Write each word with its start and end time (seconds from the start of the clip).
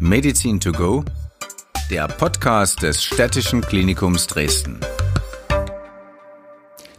Medizin 0.00 0.60
to 0.60 0.72
go, 0.72 1.04
der 1.90 2.08
Podcast 2.08 2.82
des 2.82 3.02
Städtischen 3.02 3.60
Klinikums 3.60 4.26
Dresden. 4.26 4.80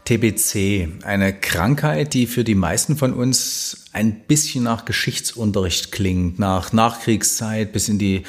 TBC, 0.05 0.87
eine 1.03 1.33
Krankheit, 1.33 2.13
die 2.13 2.27
für 2.27 2.43
die 2.43 2.53
meisten 2.53 2.95
von 2.95 3.11
uns 3.11 3.85
ein 3.91 4.19
bisschen 4.27 4.63
nach 4.63 4.85
Geschichtsunterricht 4.85 5.91
klingt, 5.91 6.37
nach 6.37 6.73
Nachkriegszeit 6.73 7.73
bis 7.73 7.89
in 7.89 7.97
die 7.97 8.21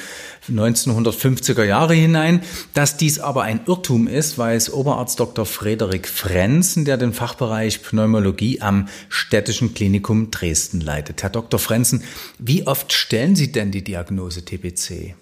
1950er 0.49 1.63
Jahre 1.63 1.93
hinein. 1.93 2.41
Dass 2.73 2.97
dies 2.97 3.19
aber 3.19 3.43
ein 3.43 3.59
Irrtum 3.67 4.07
ist, 4.07 4.39
weiß 4.39 4.73
Oberarzt 4.73 5.19
Dr. 5.19 5.45
Frederik 5.45 6.07
Frenzen, 6.07 6.83
der 6.83 6.97
den 6.97 7.13
Fachbereich 7.13 7.83
Pneumologie 7.83 8.59
am 8.59 8.87
Städtischen 9.07 9.75
Klinikum 9.75 10.31
Dresden 10.31 10.81
leitet. 10.81 11.21
Herr 11.21 11.29
Dr. 11.29 11.59
Frenzen, 11.59 12.01
wie 12.39 12.65
oft 12.65 12.91
stellen 12.91 13.35
Sie 13.35 13.51
denn 13.51 13.69
die 13.69 13.83
Diagnose 13.83 14.43
TBC? 14.43 15.13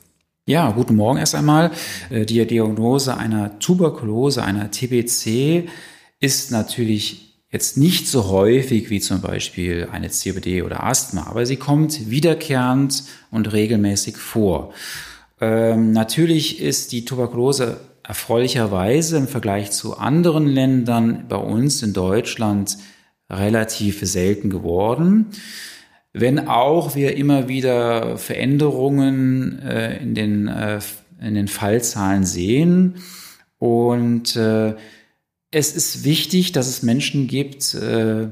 Ja, 0.48 0.72
guten 0.72 0.96
Morgen 0.96 1.18
erst 1.18 1.36
einmal. 1.36 1.71
Äh, 2.10 2.25
die 2.25 2.46
Diagnose 2.46 3.18
einer 3.18 3.60
Tuberkulose, 3.60 4.43
einer 4.43 4.71
TBC, 4.71 5.68
ist 6.19 6.51
natürlich 6.51 7.25
jetzt 7.50 7.78
nicht 7.78 8.07
so 8.07 8.28
häufig 8.28 8.89
wie 8.89 9.00
zum 9.00 9.21
Beispiel 9.21 9.87
eine 9.92 10.10
COPD 10.10 10.61
oder 10.61 10.83
Asthma, 10.83 11.28
aber 11.28 11.46
sie 11.46 11.56
kommt 11.56 12.10
wiederkehrend 12.10 13.04
und 13.32 13.54
regelmäßig 13.54 14.18
vor. 14.18 14.73
Ähm, 15.39 15.92
natürlich 15.92 16.61
ist 16.61 16.92
die 16.92 17.06
Tuberkulose 17.06 17.79
erfreulicherweise 18.04 19.18
im 19.18 19.28
Vergleich 19.28 19.71
zu 19.71 19.97
anderen 19.97 20.47
Ländern 20.47 21.25
bei 21.28 21.37
uns 21.37 21.82
in 21.82 21.93
Deutschland 21.93 22.78
relativ 23.29 24.00
selten 24.01 24.50
geworden. 24.50 25.28
Wenn 26.14 26.47
auch 26.47 26.95
wir 26.95 27.18
immer 27.18 27.47
wieder 27.47 28.18
Veränderungen 28.18 29.59
äh, 29.59 29.97
in, 29.97 30.15
den, 30.15 30.47
äh, 30.47 30.79
in 31.21 31.36
den 31.36 31.47
Fallzahlen 31.47 32.23
sehen 32.23 32.95
und 33.58 34.36
äh, 34.36 34.75
es 35.56 35.73
ist 35.73 36.03
wichtig, 36.03 36.52
dass 36.52 36.67
es 36.67 36.84
Menschen 36.84 37.28
gibt, 37.28 37.75
äh, 37.75 38.28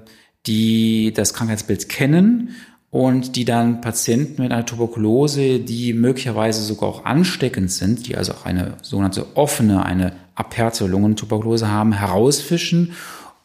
die 0.45 1.13
das 1.13 1.33
Krankheitsbild 1.33 1.87
kennen 1.87 2.49
und 2.91 3.37
die 3.37 3.45
dann 3.45 3.79
Patienten 3.79 4.41
mit 4.41 4.51
einer 4.51 4.65
Tuberkulose, 4.65 5.59
die 5.59 5.93
möglicherweise 5.93 6.61
sogar 6.61 6.89
auch 6.89 7.05
ansteckend 7.05 7.71
sind, 7.71 8.07
die 8.07 8.17
also 8.17 8.33
auch 8.33 8.43
eine 8.43 8.75
sogenannte 8.81 9.37
offene, 9.37 9.85
eine 9.85 10.11
aperte 10.35 10.85
Lungentuberkulose 10.85 11.69
haben, 11.69 11.93
herausfischen, 11.93 12.91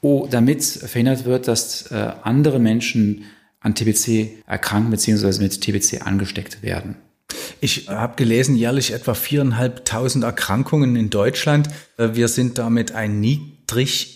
damit 0.03 0.65
verhindert 0.65 1.25
wird, 1.25 1.47
dass 1.47 1.93
äh, 1.93 2.11
andere 2.25 2.59
Menschen 2.59 3.27
an 3.61 3.77
TBC 3.77 4.43
erkranken 4.49 4.91
bzw. 4.91 5.41
mit 5.41 5.61
TBC 5.61 6.05
angesteckt 6.05 6.65
werden. 6.65 6.97
Ich 7.61 7.89
habe 7.89 8.17
gelesen, 8.17 8.57
jährlich 8.57 8.93
etwa 8.93 9.15
viereinhalbtausend 9.15 10.25
Erkrankungen 10.25 10.97
in 10.97 11.11
Deutschland. 11.11 11.69
Äh, 11.97 12.09
wir 12.15 12.27
sind 12.27 12.59
damit 12.59 12.91
ein 12.91 13.21
nie 13.21 13.58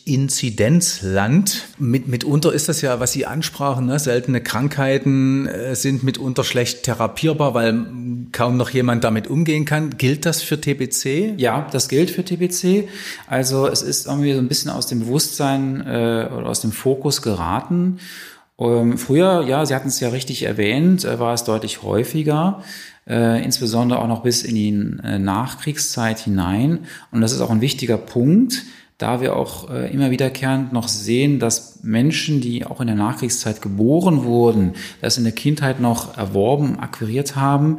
Inzidenzland. 0.07 1.65
Mit, 1.79 2.09
mitunter 2.09 2.53
ist 2.53 2.69
das 2.69 2.81
ja, 2.81 2.99
was 3.01 3.13
Sie 3.13 3.27
ansprachen, 3.27 3.87
ne? 3.87 3.99
seltene 3.99 4.41
Krankheiten 4.41 5.47
äh, 5.47 5.77
sind 5.77 6.03
mitunter 6.03 6.43
schlecht 6.43 6.85
therapierbar, 6.85 7.55
weil 7.55 7.85
kaum 8.33 8.57
noch 8.57 8.71
jemand 8.71 9.05
damit 9.05 9.29
umgehen 9.29 9.65
kann. 9.65 9.97
Gilt 9.99 10.27
das 10.27 10.43
für 10.43 10.61
TBC? 10.61 11.39
Ja, 11.39 11.69
das 11.71 11.89
gilt 11.89 12.11
für 12.11 12.25
TBC. 12.25 12.89
Also 13.27 13.69
es 13.69 13.83
ist 13.83 14.07
irgendwie 14.07 14.33
so 14.33 14.39
ein 14.39 14.49
bisschen 14.49 14.71
aus 14.71 14.87
dem 14.87 15.01
Bewusstsein 15.01 15.81
äh, 15.83 16.29
oder 16.35 16.47
aus 16.47 16.61
dem 16.61 16.73
Fokus 16.73 17.21
geraten. 17.23 17.99
Ähm, 18.59 18.97
früher, 18.97 19.45
ja, 19.47 19.67
Sie 19.67 19.75
hatten 19.75 19.89
es 19.89 20.01
ja 20.01 20.09
richtig 20.09 20.45
erwähnt, 20.45 21.05
äh, 21.05 21.19
war 21.19 21.35
es 21.35 21.45
deutlich 21.45 21.83
häufiger. 21.83 22.63
Äh, 23.07 23.45
insbesondere 23.45 24.01
auch 24.01 24.07
noch 24.07 24.23
bis 24.23 24.45
in 24.45 24.55
die 24.55 24.69
äh, 25.05 25.19
Nachkriegszeit 25.19 26.21
hinein. 26.21 26.87
Und 27.11 27.21
das 27.21 27.33
ist 27.33 27.41
auch 27.41 27.51
ein 27.51 27.61
wichtiger 27.61 27.99
Punkt, 27.99 28.63
da 28.99 29.21
wir 29.21 29.37
auch 29.37 29.71
äh, 29.71 29.93
immer 29.93 30.11
wiederkehrend 30.11 30.73
noch 30.73 30.89
sehen, 30.89 31.39
dass 31.39 31.81
Menschen, 31.83 32.41
die 32.41 32.65
auch 32.65 32.81
in 32.81 32.87
der 32.87 32.97
Nachkriegszeit 32.97 33.61
geboren 33.61 34.25
wurden, 34.25 34.75
das 35.01 35.19
in 35.19 35.25
der 35.25 35.33
Kindheit 35.33 35.81
noch 35.81 36.17
erworben, 36.17 36.79
akquiriert 36.79 37.35
haben, 37.35 37.79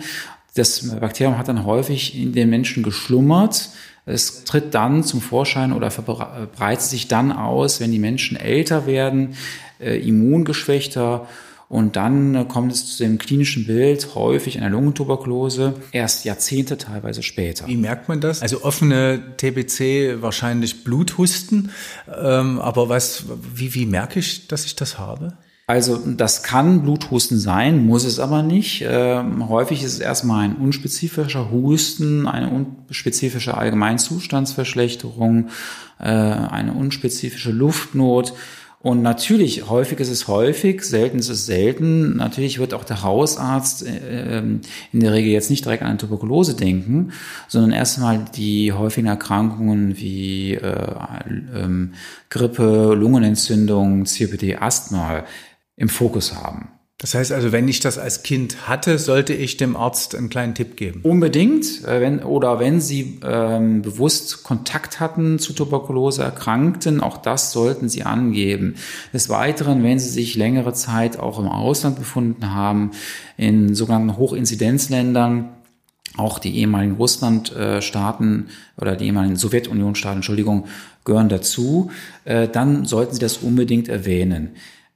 das 0.55 0.87
Bakterium 0.99 1.37
hat 1.37 1.47
dann 1.47 1.65
häufig 1.65 2.19
in 2.19 2.33
den 2.33 2.49
Menschen 2.49 2.83
geschlummert. 2.83 3.69
Es 4.05 4.43
tritt 4.43 4.75
dann 4.75 5.03
zum 5.03 5.21
Vorschein 5.21 5.73
oder 5.73 5.89
verbreitet 5.89 6.85
sich 6.85 7.07
dann 7.07 7.31
aus, 7.31 7.79
wenn 7.79 7.91
die 7.91 7.99
Menschen 7.99 8.37
älter 8.37 8.85
werden, 8.85 9.35
äh, 9.79 9.97
immungeschwächter 9.97 11.27
und 11.73 11.95
dann 11.95 12.35
äh, 12.35 12.45
kommt 12.45 12.71
es 12.71 12.85
zu 12.85 13.03
dem 13.03 13.17
klinischen 13.17 13.65
Bild 13.65 14.13
häufig 14.13 14.59
einer 14.59 14.69
Lungentuberkulose, 14.69 15.73
erst 15.91 16.23
Jahrzehnte 16.23 16.77
teilweise 16.77 17.23
später. 17.23 17.65
Wie 17.65 17.77
merkt 17.77 18.07
man 18.07 18.21
das? 18.21 18.43
Also 18.43 18.63
offene 18.63 19.19
TBC, 19.37 20.21
wahrscheinlich 20.21 20.83
Bluthusten. 20.83 21.71
Ähm, 22.15 22.59
aber 22.59 22.89
was, 22.89 23.23
wie, 23.55 23.73
wie 23.73 23.87
merke 23.87 24.19
ich, 24.19 24.47
dass 24.47 24.65
ich 24.65 24.75
das 24.75 24.99
habe? 24.99 25.33
Also 25.65 25.97
das 25.97 26.43
kann 26.43 26.83
Bluthusten 26.83 27.39
sein, 27.39 27.83
muss 27.87 28.03
es 28.03 28.19
aber 28.19 28.43
nicht. 28.43 28.85
Ähm, 28.87 29.49
häufig 29.49 29.81
ist 29.81 29.93
es 29.93 29.99
erstmal 29.99 30.45
ein 30.45 30.57
unspezifischer 30.57 31.49
Husten, 31.49 32.27
eine 32.27 32.51
unspezifische 32.51 33.57
Allgemeinzustandsverschlechterung, 33.57 35.47
äh, 35.99 36.03
eine 36.03 36.73
unspezifische 36.73 37.51
Luftnot. 37.51 38.35
Und 38.83 39.01
natürlich, 39.01 39.69
häufig 39.69 40.01
ist 40.01 40.09
es 40.09 40.27
häufig, 40.27 40.83
selten 40.83 41.17
ist 41.17 41.29
es 41.29 41.45
selten. 41.45 42.17
Natürlich 42.17 42.59
wird 42.59 42.73
auch 42.73 42.83
der 42.83 43.01
Hausarzt 43.01 43.87
äh, 43.87 44.39
ähm, 44.39 44.59
in 44.91 44.99
der 44.99 45.13
Regel 45.13 45.31
jetzt 45.31 45.49
nicht 45.49 45.63
direkt 45.63 45.83
an 45.83 45.87
eine 45.87 45.97
Tuberkulose 45.97 46.53
denken, 46.53 47.13
sondern 47.47 47.71
erstmal 47.71 48.25
die 48.35 48.73
häufigen 48.73 49.07
Erkrankungen 49.07 49.97
wie 49.97 50.55
äh, 50.55 50.95
ähm, 51.55 51.93
Grippe, 52.29 52.93
Lungenentzündung, 52.93 54.03
COPD, 54.03 54.57
Asthma 54.57 55.23
im 55.77 55.87
Fokus 55.87 56.35
haben. 56.35 56.72
Das 57.03 57.15
heißt 57.15 57.33
also, 57.33 57.51
wenn 57.51 57.67
ich 57.67 57.81
das 57.81 57.97
als 57.97 58.23
Kind 58.23 58.69
hatte, 58.69 58.97
sollte 58.97 59.33
ich 59.33 59.57
dem 59.57 59.75
Arzt 59.75 60.15
einen 60.15 60.29
kleinen 60.29 60.55
Tipp 60.55 60.77
geben? 60.77 61.01
Unbedingt. 61.03 61.83
Äh, 61.83 61.99
wenn, 61.99 62.23
oder 62.23 62.61
wenn 62.61 62.79
Sie 62.79 63.19
ähm, 63.25 63.81
bewusst 63.81 64.45
Kontakt 64.45 65.01
hatten 65.01 65.37
zu 65.37 65.51
Tuberkulose-Erkrankten, 65.51 67.01
auch 67.01 67.17
das 67.17 67.51
sollten 67.51 67.89
Sie 67.89 68.03
angeben. 68.03 68.75
Des 69.11 69.27
Weiteren, 69.27 69.83
wenn 69.83 69.99
Sie 69.99 70.07
sich 70.07 70.37
längere 70.37 70.71
Zeit 70.71 71.19
auch 71.19 71.39
im 71.39 71.49
Ausland 71.49 71.97
befunden 71.97 72.53
haben, 72.53 72.91
in 73.35 73.75
sogenannten 73.75 74.15
Hochinzidenzländern, 74.15 75.49
auch 76.15 76.39
die 76.39 76.55
ehemaligen 76.55 76.95
Russlandstaaten 76.95 78.47
oder 78.77 78.95
die 78.95 79.07
ehemaligen 79.07 79.35
Sowjetunion-Staaten, 79.35 80.19
Entschuldigung, 80.19 80.67
gehören 81.03 81.27
dazu, 81.27 81.91
äh, 82.23 82.47
dann 82.47 82.85
sollten 82.85 83.13
Sie 83.13 83.19
das 83.19 83.39
unbedingt 83.39 83.89
erwähnen. 83.89 84.51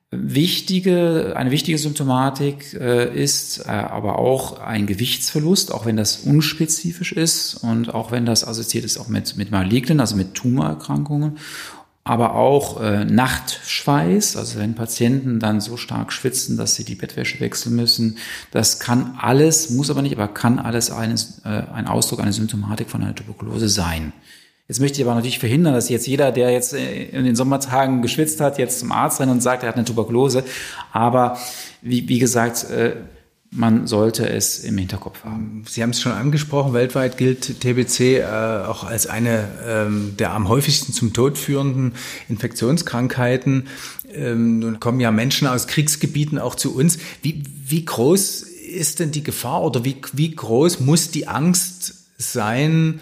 Wichtige, 0.09 1.33
eine 1.35 1.51
wichtige 1.51 1.77
Symptomatik 1.77 2.73
äh, 2.73 3.13
ist 3.13 3.65
äh, 3.65 3.71
aber 3.71 4.19
auch 4.19 4.61
ein 4.61 4.87
Gewichtsverlust, 4.87 5.73
auch 5.73 5.85
wenn 5.85 5.97
das 5.97 6.19
unspezifisch 6.19 7.11
ist 7.11 7.55
und 7.55 7.93
auch 7.93 8.09
wenn 8.09 8.25
das 8.25 8.47
assoziiert 8.47 8.85
ist 8.85 8.97
auch 8.99 9.09
mit, 9.09 9.35
mit 9.35 9.51
Malignen, 9.51 9.99
also 9.99 10.15
mit 10.15 10.33
Tumorerkrankungen. 10.33 11.37
Aber 12.05 12.35
auch 12.35 12.79
äh, 12.81 13.03
Nachtschweiß, 13.03 14.37
also 14.37 14.59
wenn 14.59 14.75
Patienten 14.75 15.41
dann 15.41 15.59
so 15.59 15.75
stark 15.75 16.13
schwitzen, 16.13 16.55
dass 16.55 16.75
sie 16.75 16.85
die 16.85 16.95
Bettwäsche 16.95 17.41
wechseln 17.41 17.75
müssen. 17.75 18.17
Das 18.51 18.79
kann 18.79 19.17
alles, 19.19 19.71
muss 19.71 19.89
aber 19.89 20.01
nicht, 20.01 20.15
aber 20.15 20.29
kann 20.29 20.57
alles 20.57 20.89
eines, 20.89 21.41
äh, 21.43 21.49
ein 21.49 21.85
Ausdruck, 21.85 22.21
eine 22.21 22.31
Symptomatik 22.31 22.89
von 22.89 23.03
einer 23.03 23.13
Tuberkulose 23.13 23.67
sein. 23.67 24.13
Jetzt 24.67 24.81
möchte 24.81 24.99
ich 24.99 25.07
aber 25.07 25.15
natürlich 25.15 25.39
verhindern, 25.39 25.73
dass 25.73 25.87
jetzt 25.87 26.07
jeder, 26.07 26.31
der 26.31 26.51
jetzt 26.51 26.73
äh, 26.73 27.05
in 27.05 27.23
den 27.23 27.35
Sommertagen 27.35 28.01
geschwitzt 28.01 28.41
hat, 28.41 28.57
jetzt 28.57 28.79
zum 28.79 28.91
Arzt 28.91 29.19
rennt 29.19 29.31
und 29.31 29.41
sagt, 29.41 29.63
er 29.63 29.69
hat 29.69 29.75
eine 29.75 29.85
Tuberkulose. 29.85 30.43
Aber 30.91 31.37
wie, 31.81 32.07
wie 32.09 32.19
gesagt, 32.19 32.69
äh, 32.69 32.97
man 33.49 33.87
sollte 33.87 34.27
es 34.27 34.59
im 34.59 34.77
Hinterkopf 34.77 35.23
haben. 35.23 35.63
Sie 35.69 35.81
haben 35.81 35.91
es 35.91 36.01
schon 36.01 36.11
angesprochen, 36.11 36.73
weltweit 36.73 37.17
gilt 37.17 37.61
TBC 37.61 38.19
äh, 38.19 38.23
auch 38.67 38.83
als 38.83 39.07
eine 39.07 39.47
ähm, 39.65 40.15
der 40.19 40.33
am 40.33 40.49
häufigsten 40.49 40.91
zum 40.91 41.13
Tod 41.13 41.37
führenden 41.37 41.93
Infektionskrankheiten. 42.27 43.67
Ähm, 44.13 44.59
nun 44.59 44.81
kommen 44.81 44.99
ja 44.99 45.11
Menschen 45.11 45.47
aus 45.47 45.67
Kriegsgebieten 45.67 46.39
auch 46.39 46.55
zu 46.55 46.75
uns. 46.75 46.97
Wie, 47.21 47.43
wie 47.65 47.85
groß 47.85 48.41
ist 48.41 48.99
denn 48.99 49.11
die 49.11 49.23
Gefahr 49.23 49.63
oder 49.63 49.85
wie, 49.85 49.95
wie 50.11 50.35
groß 50.35 50.81
muss 50.81 51.11
die 51.11 51.27
Angst 51.27 51.93
sein, 52.17 52.99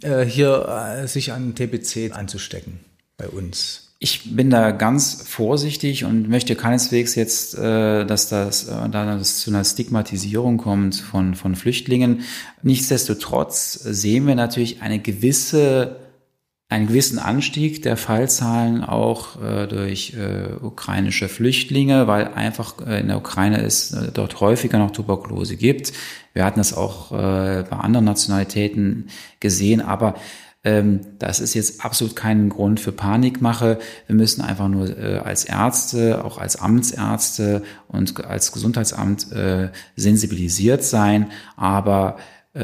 hier 0.00 0.68
äh, 0.68 1.06
sich 1.06 1.32
an 1.32 1.54
TBC 1.54 2.12
anzustecken 2.12 2.80
bei 3.16 3.28
uns? 3.28 3.86
Ich 3.98 4.36
bin 4.36 4.50
da 4.50 4.72
ganz 4.72 5.22
vorsichtig 5.26 6.04
und 6.04 6.28
möchte 6.28 6.54
keineswegs 6.54 7.14
jetzt, 7.14 7.56
äh, 7.56 8.04
dass 8.04 8.28
das, 8.28 8.68
äh, 8.68 8.88
da 8.90 9.16
das 9.16 9.40
zu 9.40 9.50
einer 9.50 9.64
Stigmatisierung 9.64 10.58
kommt 10.58 10.96
von, 10.96 11.34
von 11.34 11.56
Flüchtlingen. 11.56 12.20
Nichtsdestotrotz 12.62 13.72
sehen 13.72 14.26
wir 14.26 14.34
natürlich 14.34 14.82
eine 14.82 14.98
gewisse 14.98 15.96
einen 16.68 16.88
gewissen 16.88 17.18
Anstieg 17.18 17.82
der 17.82 17.96
Fallzahlen 17.96 18.82
auch 18.82 19.40
äh, 19.40 19.68
durch 19.68 20.14
äh, 20.14 20.54
ukrainische 20.60 21.28
Flüchtlinge, 21.28 22.08
weil 22.08 22.34
einfach 22.34 22.74
äh, 22.84 23.00
in 23.00 23.08
der 23.08 23.18
Ukraine 23.18 23.62
es 23.62 23.92
äh, 23.92 24.10
dort 24.12 24.40
häufiger 24.40 24.78
noch 24.78 24.90
Tuberkulose 24.90 25.56
gibt. 25.56 25.92
Wir 26.32 26.44
hatten 26.44 26.58
das 26.58 26.74
auch 26.74 27.12
äh, 27.12 27.64
bei 27.70 27.76
anderen 27.76 28.04
Nationalitäten 28.04 29.10
gesehen, 29.38 29.80
aber 29.80 30.16
ähm, 30.64 31.02
das 31.20 31.38
ist 31.38 31.54
jetzt 31.54 31.84
absolut 31.84 32.16
kein 32.16 32.48
Grund 32.48 32.80
für 32.80 32.90
Panikmache. 32.90 33.78
Wir 34.08 34.16
müssen 34.16 34.42
einfach 34.42 34.66
nur 34.66 34.98
äh, 34.98 35.18
als 35.18 35.44
Ärzte, 35.44 36.24
auch 36.24 36.38
als 36.38 36.56
Amtsärzte 36.56 37.62
und 37.86 38.24
als 38.24 38.50
Gesundheitsamt 38.50 39.28
sensibilisiert 39.94 40.82
sein. 40.82 41.30
Aber 41.56 42.16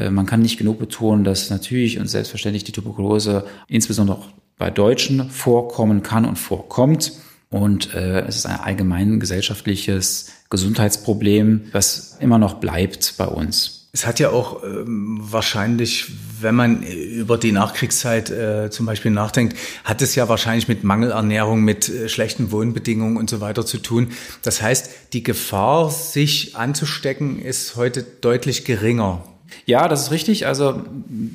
man 0.09 0.25
kann 0.25 0.41
nicht 0.41 0.57
genug 0.57 0.79
betonen, 0.79 1.23
dass 1.23 1.49
natürlich 1.49 1.99
und 1.99 2.07
selbstverständlich 2.07 2.63
die 2.63 2.71
Tuberkulose 2.71 3.45
insbesondere 3.67 4.17
auch 4.17 4.27
bei 4.57 4.71
Deutschen 4.71 5.29
vorkommen 5.29 6.03
kann 6.03 6.25
und 6.25 6.37
vorkommt. 6.37 7.13
Und 7.49 7.93
äh, 7.93 8.21
es 8.21 8.37
ist 8.37 8.45
ein 8.47 8.59
allgemein 8.59 9.19
gesellschaftliches 9.19 10.31
Gesundheitsproblem, 10.49 11.65
was 11.71 12.17
immer 12.19 12.39
noch 12.39 12.55
bleibt 12.55 13.13
bei 13.17 13.25
uns. 13.25 13.89
Es 13.95 14.07
hat 14.07 14.19
ja 14.19 14.31
auch 14.31 14.63
ähm, 14.63 15.19
wahrscheinlich, 15.21 16.11
wenn 16.41 16.55
man 16.55 16.81
über 16.81 17.37
die 17.37 17.51
Nachkriegszeit 17.51 18.31
äh, 18.31 18.71
zum 18.71 18.87
Beispiel 18.87 19.11
nachdenkt, 19.11 19.55
hat 19.83 20.01
es 20.01 20.15
ja 20.15 20.27
wahrscheinlich 20.27 20.67
mit 20.67 20.83
Mangelernährung, 20.83 21.61
mit 21.61 21.89
äh, 21.89 22.09
schlechten 22.09 22.51
Wohnbedingungen 22.51 23.17
und 23.17 23.29
so 23.29 23.39
weiter 23.39 23.67
zu 23.67 23.77
tun. 23.77 24.07
Das 24.41 24.63
heißt, 24.63 24.89
die 25.13 25.21
Gefahr, 25.21 25.91
sich 25.91 26.55
anzustecken, 26.55 27.39
ist 27.39 27.75
heute 27.75 28.01
deutlich 28.01 28.65
geringer. 28.65 29.23
Ja, 29.65 29.87
das 29.87 30.03
ist 30.03 30.11
richtig. 30.11 30.45
Also 30.47 30.81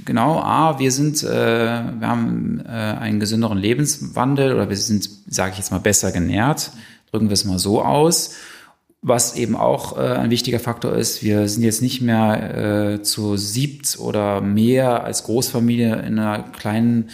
genau, 0.04 0.40
A, 0.40 0.78
wir 0.78 0.92
sind, 0.92 1.22
äh, 1.22 1.26
wir 1.28 2.08
haben 2.08 2.62
äh, 2.66 2.70
einen 2.70 3.20
gesünderen 3.20 3.58
Lebenswandel 3.58 4.54
oder 4.54 4.68
wir 4.68 4.76
sind, 4.76 5.08
sage 5.28 5.52
ich 5.52 5.58
jetzt 5.58 5.70
mal, 5.70 5.78
besser 5.78 6.12
genährt. 6.12 6.72
Drücken 7.10 7.28
wir 7.28 7.34
es 7.34 7.44
mal 7.44 7.58
so 7.58 7.82
aus. 7.82 8.34
Was 9.00 9.36
eben 9.36 9.54
auch 9.54 9.96
äh, 9.96 10.00
ein 10.00 10.30
wichtiger 10.30 10.58
Faktor 10.58 10.94
ist, 10.94 11.22
wir 11.22 11.48
sind 11.48 11.62
jetzt 11.62 11.82
nicht 11.82 12.00
mehr 12.00 12.94
äh, 12.96 13.02
zu 13.02 13.36
siebt 13.36 13.98
oder 14.00 14.40
mehr 14.40 15.04
als 15.04 15.22
Großfamilie 15.22 15.94
in 16.02 16.18
einer 16.18 16.42
kleinen 16.42 17.10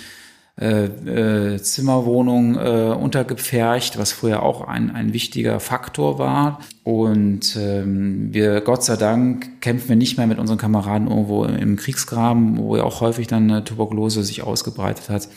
äh, 0.61 0.85
äh, 0.85 1.61
Zimmerwohnung 1.61 2.57
äh, 2.57 2.95
untergepfercht, 2.95 3.99
was 3.99 4.13
früher 4.13 4.43
auch 4.43 4.61
ein, 4.61 4.95
ein 4.95 5.13
wichtiger 5.13 5.59
Faktor 5.59 6.19
war. 6.21 6.61
Und 6.85 7.57
ähm, 7.57 8.33
wir, 8.33 8.61
Gott 8.61 8.85
sei 8.85 8.97
Dank, 8.97 9.61
kämpfen 9.61 9.89
wir 9.89 9.97
nicht 9.97 10.17
mehr 10.17 10.29
mit 10.29 10.39
unseren 10.39 10.59
Kameraden 10.59 11.09
irgendwo 11.09 11.45
im 11.45 11.75
Kriegsgraben, 11.75 12.59
wo 12.59 12.77
ja 12.77 12.85
auch 12.85 13.01
häufig 13.01 13.27
dann 13.27 13.51
äh, 13.51 13.65
Tuberkulose 13.65 14.23
sich 14.23 14.43
ausgebreitet 14.43 15.09
hat. 15.09 15.29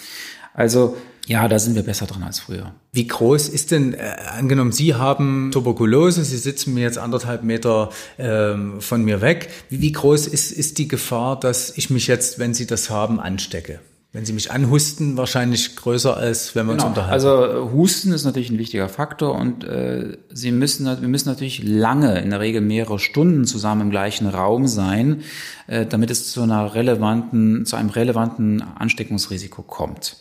Also 0.53 0.95
ja, 1.25 1.47
da 1.47 1.59
sind 1.59 1.75
wir 1.75 1.83
besser 1.83 2.05
dran 2.05 2.23
als 2.23 2.39
früher. 2.39 2.73
Wie 2.93 3.07
groß 3.07 3.49
ist 3.49 3.71
denn, 3.71 3.95
äh, 3.95 4.15
angenommen, 4.37 4.71
Sie 4.71 4.93
haben 4.93 5.49
Tuberkulose, 5.51 6.23
Sie 6.23 6.37
sitzen 6.37 6.73
mir 6.73 6.81
jetzt 6.81 6.97
anderthalb 6.97 7.43
Meter 7.43 7.89
ähm, 8.19 8.81
von 8.81 9.03
mir 9.03 9.19
weg. 9.19 9.49
Wie, 9.69 9.81
wie 9.81 9.91
groß 9.91 10.27
ist, 10.27 10.51
ist 10.51 10.77
die 10.77 10.87
Gefahr, 10.87 11.39
dass 11.39 11.75
ich 11.75 11.89
mich 11.89 12.07
jetzt, 12.07 12.39
wenn 12.39 12.53
Sie 12.53 12.65
das 12.67 12.89
haben, 12.89 13.19
anstecke? 13.19 13.79
Wenn 14.17 14.25
Sie 14.25 14.33
mich 14.33 14.49
anhusten, 14.49 15.15
wahrscheinlich 15.15 15.75
größer 15.75 16.17
als 16.17 16.55
wenn 16.55 16.65
wir 16.65 16.71
genau. 16.71 16.85
uns 16.85 16.97
unterhalten. 16.97 17.13
Also 17.13 17.45
äh, 17.45 17.71
Husten 17.71 18.11
ist 18.11 18.25
natürlich 18.25 18.49
ein 18.49 18.57
wichtiger 18.57 18.89
Faktor 18.89 19.35
und 19.35 19.63
äh, 19.63 20.17
Sie 20.33 20.51
müssen, 20.51 20.85
wir 20.85 21.07
müssen 21.07 21.29
natürlich 21.29 21.61
lange, 21.63 22.19
in 22.21 22.31
der 22.31 22.39
Regel 22.39 22.61
mehrere 22.61 22.97
Stunden 22.97 23.45
zusammen 23.45 23.81
im 23.81 23.89
gleichen 23.91 24.25
Raum 24.25 24.65
sein, 24.65 25.21
äh, 25.67 25.85
damit 25.85 26.09
es 26.09 26.31
zu 26.31 26.41
einer 26.41 26.73
relevanten, 26.73 27.67
zu 27.67 27.75
einem 27.75 27.89
relevanten 27.89 28.63
Ansteckungsrisiko 28.63 29.61
kommt. 29.61 30.15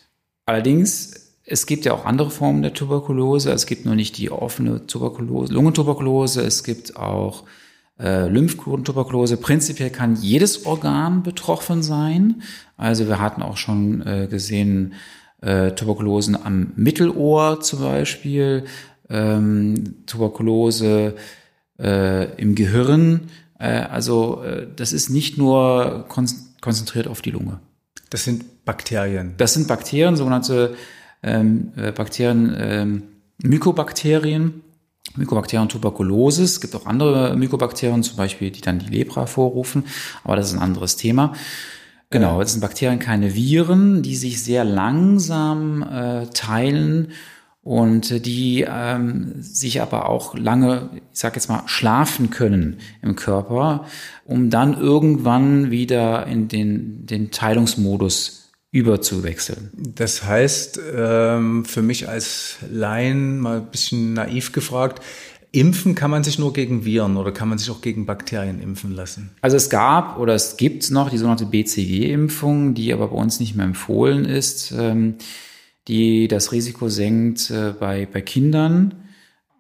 Allerdings, 0.45 1.33
es 1.45 1.65
gibt 1.65 1.87
ja 1.87 1.95
auch 1.95 2.05
andere 2.05 2.29
Formen 2.29 2.61
der 2.61 2.75
Tuberkulose. 2.75 3.51
Es 3.51 3.65
gibt 3.65 3.87
nur 3.87 3.95
nicht 3.95 4.19
die 4.19 4.31
offene 4.31 4.87
Tuberkulose, 4.87 5.55
Lungentuberkulose. 5.55 6.43
Es 6.43 6.65
gibt 6.65 6.97
auch 6.97 7.45
äh, 7.99 8.29
Lymphknotentuberkulose. 8.29 9.37
Prinzipiell 9.37 9.91
kann 9.91 10.17
jedes 10.17 10.67
Organ 10.67 11.23
betroffen 11.23 11.83
sein. 11.83 12.43
Also 12.77 13.09
wir 13.09 13.21
hatten 13.21 13.43
auch 13.43 13.57
schon 13.57 14.07
äh, 14.07 14.27
gesehen 14.29 14.95
äh, 15.41 15.73
Tuberkulosen 15.73 16.37
am 16.37 16.73
Mittelohr 16.77 17.61
zum 17.61 17.81
Beispiel, 17.81 18.65
ähm, 19.09 20.07
Tuberkulose 20.07 21.15
äh, 21.79 22.41
im 22.41 22.55
Gehirn. 22.55 23.29
Äh, 23.59 23.83
also 23.83 24.43
äh, 24.43 24.67
das 24.75 24.93
ist 24.93 25.11
nicht 25.11 25.39
nur 25.39 26.07
kon 26.09 26.27
konzentriert 26.61 27.07
auf 27.07 27.23
die 27.23 27.31
Lunge. 27.31 27.61
Das 28.11 28.25
sind 28.25 28.65
Bakterien. 28.65 29.35
Das 29.37 29.55
sind 29.55 29.69
Bakterien, 29.69 30.17
sogenannte 30.17 30.75
ähm, 31.23 31.73
äh, 31.77 31.93
Bakterien, 31.93 32.57
ähm, 32.59 33.03
Mykobakterien. 33.43 34.63
Mykobakterien 35.14 35.69
Tuberkulosis. 35.69 36.53
Es 36.53 36.61
gibt 36.61 36.75
auch 36.75 36.87
andere 36.87 37.37
Mykobakterien, 37.37 38.03
zum 38.03 38.17
Beispiel, 38.17 38.50
die 38.50 38.61
dann 38.61 38.79
die 38.79 38.91
Lepra 38.91 39.26
vorrufen, 39.26 39.85
aber 40.25 40.37
das 40.37 40.49
ist 40.49 40.55
ein 40.55 40.62
anderes 40.62 40.97
Thema. 40.97 41.32
Genau, 42.11 42.41
das 42.41 42.53
sind 42.53 42.61
Bakterien, 42.61 42.99
keine 42.99 43.35
Viren, 43.35 44.03
die 44.03 44.14
sich 44.14 44.43
sehr 44.43 44.64
langsam 44.64 45.82
äh, 45.82 46.26
teilen 46.26 47.08
und 47.62 48.25
die 48.25 48.64
ähm, 48.69 49.43
sich 49.43 49.82
aber 49.82 50.08
auch 50.08 50.37
lange, 50.37 50.88
ich 50.94 51.19
sag 51.19 51.35
jetzt 51.35 51.49
mal, 51.49 51.64
schlafen 51.67 52.31
können 52.31 52.79
im 53.02 53.17
Körper, 53.17 53.87
um 54.25 54.50
dann 54.50 54.81
irgendwann 54.81 55.73
wieder 55.73 56.29
in 56.29 56.47
den, 56.47 57.06
den 57.06 57.32
Teilungsmodus 57.32 58.46
überzuwechseln. 58.76 59.70
Das 59.75 60.25
heißt, 60.25 60.78
ähm, 60.94 61.64
für 61.64 61.81
mich 61.81 62.08
als 62.08 62.56
Laien 62.70 63.38
mal 63.38 63.58
ein 63.58 63.70
bisschen 63.70 64.12
naiv 64.12 64.52
gefragt, 64.52 65.02
Impfen 65.52 65.94
kann 65.94 66.11
man 66.11 66.23
sich 66.23 66.38
nur 66.38 66.52
gegen 66.52 66.84
Viren 66.84 67.17
oder 67.17 67.32
kann 67.32 67.49
man 67.49 67.56
sich 67.56 67.70
auch 67.70 67.81
gegen 67.81 68.05
Bakterien 68.05 68.61
impfen 68.61 68.94
lassen? 68.94 69.31
Also 69.40 69.56
es 69.56 69.70
gab 69.70 70.19
oder 70.19 70.34
es 70.34 70.58
gibt 70.58 70.90
noch 70.90 71.08
die 71.08 71.17
sogenannte 71.17 71.46
BCG-Impfung, 71.46 72.75
die 72.75 72.93
aber 72.93 73.08
bei 73.08 73.17
uns 73.17 73.40
nicht 73.40 73.56
mehr 73.56 73.64
empfohlen 73.64 74.26
ist. 74.26 74.73
Ähm, 74.73 75.14
die 75.88 76.28
das 76.28 76.52
Risiko 76.52 76.88
senkt 76.88 77.50
äh, 77.50 77.73
bei, 77.78 78.06
bei 78.12 78.20
Kindern. 78.20 78.94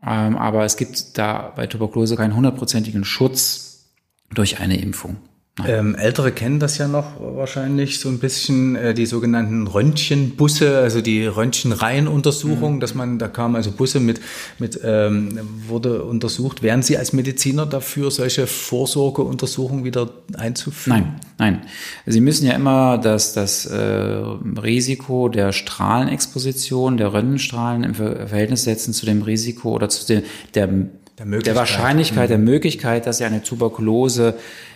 Ähm, 0.04 0.36
aber 0.36 0.64
es 0.64 0.76
gibt 0.76 1.16
da 1.16 1.52
bei 1.56 1.66
Tuberkulose 1.66 2.16
keinen 2.16 2.36
hundertprozentigen 2.36 3.04
Schutz 3.04 3.92
durch 4.34 4.58
eine 4.58 4.78
Impfung. 4.78 5.16
Ähm, 5.64 5.94
Ältere 5.94 6.32
kennen 6.32 6.60
das 6.60 6.76
ja 6.76 6.86
noch 6.86 7.18
wahrscheinlich 7.18 7.98
so 7.98 8.10
ein 8.10 8.18
bisschen, 8.18 8.76
äh, 8.76 8.92
die 8.92 9.06
sogenannten 9.06 9.66
Röntgenbusse, 9.66 10.78
also 10.78 11.00
die 11.00 11.24
Röntgenreihenuntersuchung, 11.24 12.74
mhm. 12.74 12.80
dass 12.80 12.94
man, 12.94 13.18
da 13.18 13.28
kam 13.28 13.54
also 13.54 13.70
Busse 13.70 13.98
mit, 13.98 14.20
mit 14.58 14.78
ähm, 14.84 15.38
wurde 15.66 16.04
untersucht. 16.04 16.62
Wären 16.62 16.82
Sie 16.82 16.98
als 16.98 17.14
Mediziner 17.14 17.64
dafür, 17.64 18.10
solche 18.10 18.46
Vorsorgeuntersuchungen 18.46 19.84
wieder 19.84 20.10
einzuführen? 20.36 21.16
Nein, 21.38 21.54
nein. 21.54 21.62
Sie 22.04 22.20
müssen 22.20 22.44
ja 22.44 22.52
immer 22.52 22.98
das, 22.98 23.32
das 23.32 23.64
äh, 23.64 23.78
Risiko 23.78 25.30
der 25.30 25.52
Strahlenexposition, 25.52 26.98
der 26.98 27.14
Röntgenstrahlen 27.14 27.82
im 27.82 27.94
Verhältnis 27.94 28.64
setzen 28.64 28.92
zu 28.92 29.06
dem 29.06 29.22
Risiko 29.22 29.70
oder 29.70 29.88
zu 29.88 30.06
dem, 30.06 30.22
der 30.54 30.68
der, 31.18 31.26
der 31.26 31.54
Wahrscheinlichkeit, 31.54 32.30
der 32.30 32.38
mhm. 32.38 32.44
Möglichkeit, 32.44 33.06
dass 33.06 33.18
sie 33.18 33.24
eine 33.24 33.42
Tuberkulose 33.42 34.34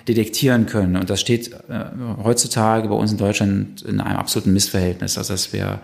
detektieren 0.09 0.67
können. 0.67 0.97
Und 0.97 1.11
das 1.11 1.21
steht 1.21 1.53
äh, 1.69 1.85
heutzutage 2.23 2.89
bei 2.89 2.95
uns 2.95 3.13
in 3.13 3.19
Deutschland 3.19 3.83
in 3.83 4.01
einem 4.01 4.17
absoluten 4.17 4.53
Missverhältnis. 4.53 5.19
Also 5.19 5.35
das 5.35 5.53
wäre 5.53 5.81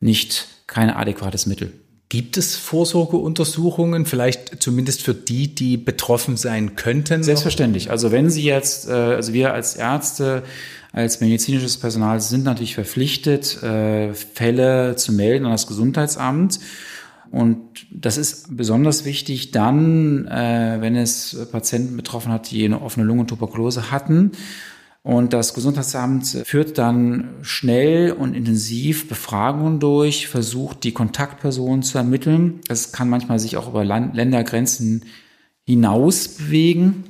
nicht 0.00 0.48
kein 0.66 0.90
adäquates 0.90 1.46
Mittel. 1.46 1.72
Gibt 2.08 2.36
es 2.36 2.56
Vorsorgeuntersuchungen, 2.56 4.04
vielleicht 4.04 4.62
zumindest 4.62 5.02
für 5.02 5.14
die, 5.14 5.54
die 5.54 5.78
betroffen 5.78 6.36
sein 6.36 6.76
könnten? 6.76 7.22
Selbstverständlich. 7.22 7.90
Also 7.90 8.12
wenn 8.12 8.28
Sie 8.28 8.42
jetzt, 8.42 8.88
äh, 8.88 8.92
also 8.92 9.32
wir 9.32 9.54
als 9.54 9.76
Ärzte, 9.76 10.42
als 10.92 11.20
medizinisches 11.20 11.78
Personal 11.78 12.20
sind 12.20 12.44
natürlich 12.44 12.74
verpflichtet, 12.74 13.62
äh, 13.62 14.12
Fälle 14.12 14.96
zu 14.96 15.12
melden 15.12 15.46
an 15.46 15.52
das 15.52 15.66
Gesundheitsamt. 15.66 16.60
Und 17.32 17.86
das 17.90 18.18
ist 18.18 18.56
besonders 18.56 19.06
wichtig 19.06 19.52
dann, 19.52 20.26
äh, 20.26 20.76
wenn 20.80 20.94
es 20.94 21.48
Patienten 21.50 21.96
betroffen 21.96 22.30
hat, 22.30 22.50
die 22.50 22.64
eine 22.64 22.82
offene 22.82 23.06
Lungentuberkulose 23.06 23.90
hatten. 23.90 24.32
Und 25.02 25.32
das 25.32 25.54
Gesundheitsamt 25.54 26.26
führt 26.44 26.76
dann 26.76 27.30
schnell 27.40 28.12
und 28.12 28.34
intensiv 28.34 29.08
Befragungen 29.08 29.80
durch, 29.80 30.28
versucht 30.28 30.84
die 30.84 30.92
Kontaktpersonen 30.92 31.82
zu 31.82 31.96
ermitteln. 31.96 32.60
Das 32.68 32.92
kann 32.92 33.08
manchmal 33.08 33.38
sich 33.38 33.56
auch 33.56 33.68
über 33.68 33.82
Land 33.82 34.14
Ländergrenzen 34.14 35.06
hinaus 35.64 36.28
bewegen, 36.28 37.04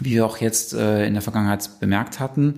wie 0.00 0.12
wir 0.12 0.24
auch 0.24 0.38
jetzt 0.38 0.72
äh, 0.72 1.06
in 1.06 1.12
der 1.12 1.22
Vergangenheit 1.22 1.78
bemerkt 1.78 2.20
hatten. 2.20 2.54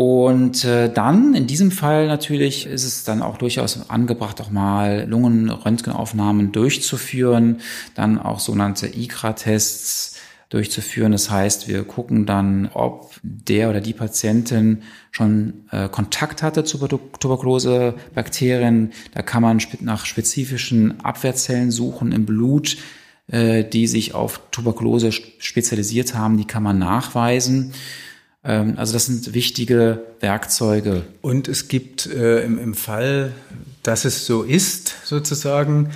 Und 0.00 0.64
äh, 0.64 0.90
dann, 0.90 1.34
in 1.34 1.46
diesem 1.46 1.70
Fall 1.70 2.06
natürlich, 2.06 2.64
ist 2.64 2.84
es 2.84 3.04
dann 3.04 3.20
auch 3.20 3.36
durchaus 3.36 3.90
angebracht, 3.90 4.40
auch 4.40 4.50
mal 4.50 5.04
Lungenröntgenaufnahmen 5.06 6.52
durchzuführen, 6.52 7.58
dann 7.96 8.18
auch 8.18 8.40
sogenannte 8.40 8.86
ICRA-Tests 8.86 10.16
durchzuführen. 10.48 11.12
Das 11.12 11.30
heißt, 11.30 11.68
wir 11.68 11.84
gucken 11.84 12.24
dann, 12.24 12.70
ob 12.72 13.12
der 13.22 13.68
oder 13.68 13.82
die 13.82 13.92
Patientin 13.92 14.84
schon 15.10 15.64
äh, 15.70 15.90
Kontakt 15.90 16.42
hatte 16.42 16.64
zu 16.64 16.78
Tuberkulosebakterien. 16.78 18.92
Da 19.12 19.20
kann 19.20 19.42
man 19.42 19.60
nach 19.80 20.06
spezifischen 20.06 21.04
Abwehrzellen 21.04 21.70
suchen 21.70 22.12
im 22.12 22.24
Blut, 22.24 22.78
äh, 23.26 23.64
die 23.64 23.86
sich 23.86 24.14
auf 24.14 24.40
Tuberkulose 24.50 25.12
spezialisiert 25.12 26.14
haben. 26.14 26.38
Die 26.38 26.46
kann 26.46 26.62
man 26.62 26.78
nachweisen. 26.78 27.74
Ähm, 28.44 28.74
also 28.76 28.92
das 28.92 29.06
sind 29.06 29.34
wichtige 29.34 30.02
Werkzeuge. 30.20 31.02
Und 31.20 31.48
es 31.48 31.68
gibt 31.68 32.06
äh, 32.06 32.42
im, 32.44 32.58
im 32.58 32.74
Fall, 32.74 33.32
dass 33.82 34.04
es 34.04 34.26
so 34.26 34.42
ist, 34.42 34.94
sozusagen, 35.04 35.90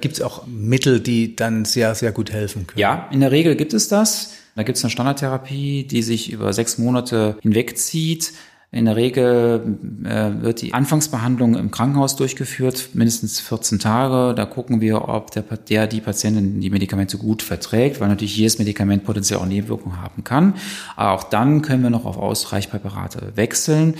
gibt 0.00 0.14
es 0.14 0.22
auch 0.22 0.46
Mittel, 0.46 1.00
die 1.00 1.36
dann 1.36 1.64
sehr, 1.64 1.94
sehr 1.94 2.12
gut 2.12 2.32
helfen 2.32 2.66
können. 2.66 2.80
Ja, 2.80 3.08
in 3.10 3.20
der 3.20 3.32
Regel 3.32 3.56
gibt 3.56 3.74
es 3.74 3.88
das. 3.88 4.34
Da 4.56 4.62
gibt 4.62 4.78
es 4.78 4.84
eine 4.84 4.90
Standardtherapie, 4.90 5.84
die 5.84 6.02
sich 6.02 6.32
über 6.32 6.52
sechs 6.52 6.78
Monate 6.78 7.36
hinwegzieht. 7.40 8.32
In 8.72 8.84
der 8.84 8.94
Regel 8.94 9.78
äh, 10.04 10.42
wird 10.42 10.62
die 10.62 10.74
Anfangsbehandlung 10.74 11.56
im 11.56 11.72
Krankenhaus 11.72 12.14
durchgeführt, 12.14 12.90
mindestens 12.94 13.40
14 13.40 13.80
Tage. 13.80 14.32
Da 14.34 14.46
gucken 14.46 14.80
wir, 14.80 15.08
ob 15.08 15.32
der, 15.32 15.42
der 15.42 15.88
die 15.88 16.00
Patientin 16.00 16.60
die 16.60 16.70
Medikamente 16.70 17.18
gut 17.18 17.42
verträgt, 17.42 18.00
weil 18.00 18.06
natürlich 18.06 18.36
jedes 18.36 18.60
Medikament 18.60 19.02
potenziell 19.02 19.40
auch 19.40 19.46
Nebenwirkungen 19.46 20.00
haben 20.00 20.22
kann. 20.22 20.54
Aber 20.94 21.12
auch 21.12 21.24
dann 21.24 21.62
können 21.62 21.82
wir 21.82 21.90
noch 21.90 22.04
auf 22.04 22.16
Ausreichpräparate 22.16 23.32
wechseln. 23.34 23.94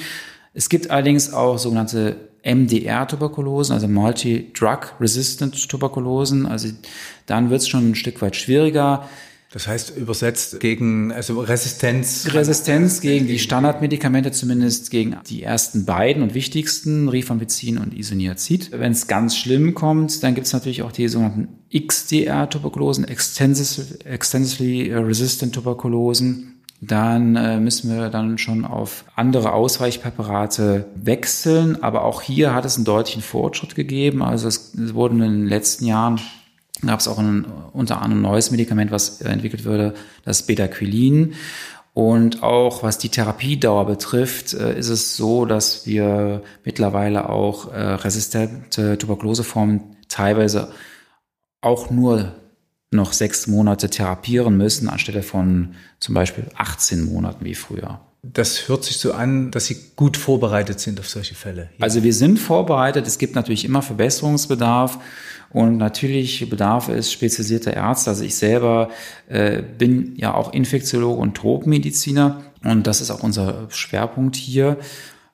Es 0.55 0.69
gibt 0.69 0.89
allerdings 0.89 1.33
auch 1.33 1.59
sogenannte 1.59 2.17
MDR-Tuberkulosen, 2.45 3.75
also 3.75 3.89
Multi-Drug-Resistant 3.89 5.69
Tuberkulosen. 5.69 6.47
Also 6.47 6.69
dann 7.27 7.50
wird 7.50 7.62
es 7.62 7.69
schon 7.69 7.91
ein 7.91 7.95
Stück 7.97 8.23
weit 8.23 8.37
schwieriger. 8.37 9.09
Das 9.52 9.66
heißt 9.66 9.97
übersetzt 9.97 10.61
gegen 10.61 11.11
also 11.11 11.40
Resistenz. 11.40 12.28
Resistenz 12.33 13.00
gegen 13.00 13.26
die 13.26 13.40
Standardmedikamente, 13.40 14.30
zumindest 14.30 14.92
gegen 14.92 15.16
die 15.28 15.42
ersten 15.42 15.85
beiden 15.85 16.23
und 16.23 16.35
wichtigsten, 16.35 17.09
Rifampicin 17.09 17.78
und 17.78 17.92
Isoniazid. 17.92 18.71
Wenn 18.71 18.92
es 18.92 19.09
ganz 19.09 19.37
schlimm 19.37 19.75
kommt, 19.75 20.23
dann 20.23 20.37
gibt 20.37 20.47
es 20.47 20.52
natürlich 20.52 20.83
auch 20.83 20.92
die 20.92 21.09
sogenannten 21.09 21.49
XDR-Tuberkulosen, 21.73 23.04
Extensively 23.04 24.92
Resistant 24.95 25.52
Tuberkulosen. 25.52 26.61
Dann 26.80 27.35
äh, 27.37 27.59
müssen 27.59 27.95
wir 27.95 28.09
dann 28.09 28.38
schon 28.38 28.64
auf 28.64 29.04
andere 29.14 29.52
Ausweichpräparate 29.52 30.87
wechseln. 30.95 31.83
Aber 31.83 32.04
auch 32.04 32.23
hier 32.23 32.54
hat 32.54 32.64
es 32.64 32.76
einen 32.76 32.85
deutlichen 32.85 33.21
Fortschritt 33.21 33.75
gegeben. 33.75 34.23
Also 34.23 34.47
es, 34.47 34.73
es 34.75 34.95
wurden 34.95 35.21
in 35.21 35.33
den 35.33 35.47
letzten 35.47 35.87
Jahren 35.87 36.21
gab 36.87 37.01
es 37.01 37.09
auch 37.09 37.19
ein, 37.19 37.45
unter 37.73 38.03
anderem 38.03 38.19
ein 38.19 38.31
neues 38.31 38.51
Medikament, 38.51 38.91
was 38.91 39.21
entwickelt 39.21 39.65
wurde, 39.65 39.95
das 40.25 40.47
Betaquilin. 40.47 41.35
Und 41.93 42.43
auch 42.43 42.83
was 42.83 42.99
die 42.99 43.09
Therapiedauer 43.09 43.87
betrifft, 43.87 44.55
äh, 44.55 44.79
ist 44.79 44.89
es 44.89 45.17
so, 45.17 45.45
dass 45.45 45.87
wir 45.87 46.43
mittlerweile 46.65 47.29
auch 47.29 47.73
äh, 47.73 47.79
resistente 47.79 48.97
Tuberkuloseformen 48.97 49.97
teilweise 50.09 50.73
auch 51.61 51.91
nur 51.91 52.35
noch 52.93 53.13
sechs 53.13 53.47
Monate 53.47 53.91
therapieren 53.91 54.57
müssen, 54.57 54.89
anstelle 54.89 55.23
von 55.23 55.75
zum 56.01 56.15
Beispiel 56.15 56.47
18 56.57 57.05
Monaten 57.05 57.45
wie 57.45 57.55
früher. 57.55 58.01
Das 58.23 58.69
hört 58.69 58.85
sich 58.85 58.99
so 58.99 59.13
an, 59.13 59.51
dass 59.51 59.67
Sie 59.67 59.93
gut 59.97 60.17
vorbereitet 60.17 60.79
sind 60.79 61.01
auf 61.01 61.09
solche 61.09 61.35
Fälle. 61.35 61.71
Also 61.81 62.03
wir 62.03 62.13
sind 62.13 62.39
vorbereitet. 62.39 63.07
Es 63.07 63.17
gibt 63.17 63.35
natürlich 63.35 63.65
immer 63.65 63.81
Verbesserungsbedarf. 63.81 64.99
Und 65.52 65.78
natürlich 65.78 66.49
bedarf 66.49 66.88
es 66.88 67.12
spezialisierter 67.12 67.75
Ärzte. 67.75 68.11
Also 68.11 68.25
ich 68.25 68.37
selber 68.37 68.88
äh, 69.28 69.62
bin 69.62 70.14
ja 70.16 70.35
auch 70.35 70.52
Infektiologe 70.52 71.21
und 71.21 71.37
Tropenmediziner 71.37 72.42
und 72.64 72.87
das 72.87 73.00
ist 73.00 73.11
auch 73.11 73.23
unser 73.23 73.66
Schwerpunkt 73.71 74.37
hier. 74.37 74.76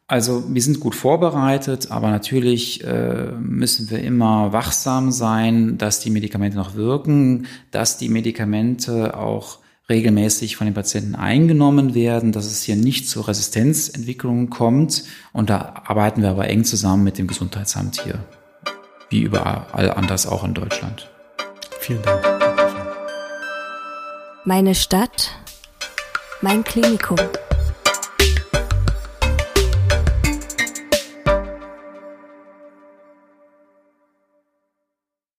Also 0.08 0.44
wir 0.54 0.62
sind 0.62 0.78
gut 0.78 0.94
vorbereitet, 0.94 1.90
aber 1.90 2.10
natürlich 2.10 2.84
äh, 2.84 3.32
müssen 3.40 3.90
wir 3.90 3.98
immer 3.98 4.52
wachsam 4.52 5.10
sein, 5.10 5.78
dass 5.78 5.98
die 5.98 6.10
Medikamente 6.10 6.56
noch 6.56 6.76
wirken, 6.76 7.46
dass 7.72 7.98
die 7.98 8.08
Medikamente 8.08 9.16
auch 9.16 9.58
regelmäßig 9.88 10.56
von 10.56 10.66
den 10.66 10.74
Patienten 10.74 11.16
eingenommen 11.16 11.94
werden, 11.94 12.32
dass 12.32 12.46
es 12.46 12.62
hier 12.62 12.76
nicht 12.76 13.08
zu 13.08 13.20
Resistenzentwicklungen 13.20 14.48
kommt. 14.48 15.04
Und 15.32 15.50
da 15.50 15.82
arbeiten 15.84 16.22
wir 16.22 16.30
aber 16.30 16.48
eng 16.48 16.64
zusammen 16.64 17.04
mit 17.04 17.18
dem 17.18 17.26
Gesundheitsamt 17.26 18.00
hier 18.00 18.24
wie 19.08 19.22
überall 19.22 19.92
anders 19.92 20.26
auch 20.26 20.44
in 20.44 20.54
Deutschland. 20.54 21.08
Vielen 21.80 22.02
Dank. 22.02 22.24
Meine 24.44 24.74
Stadt, 24.74 25.30
mein 26.40 26.62
Klinikum. 26.64 27.18